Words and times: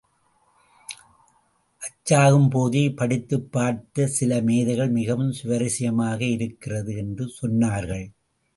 அச்சாகும்போதே 1.81 2.95
படித்துப் 2.95 3.51
பார்த்த 3.51 4.07
சில 4.07 4.41
மேதைகள், 4.41 4.89
மிகவும் 4.89 5.33
சுவாரஸ்யமாக 5.43 6.21
இருக்கிறது 6.21 6.95
என்று 6.95 7.33
சொன்னார்கள். 7.41 8.05